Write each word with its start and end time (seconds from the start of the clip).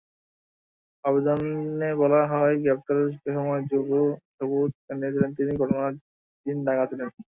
আবেদনে 1.03 1.89
বলা 2.01 2.21
হয়, 2.31 2.53
গ্রেপ্তারের 2.63 3.09
সময় 3.27 3.61
সবুজ 4.37 4.69
জানিয়েছিলেন 4.87 5.31
তিনি 5.37 5.51
ঘটনার 5.61 5.93
দিন 6.45 6.57
ঢাকা 6.67 6.83
ছিলেন। 6.89 7.09